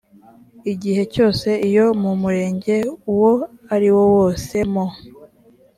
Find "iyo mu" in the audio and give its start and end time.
1.67-2.11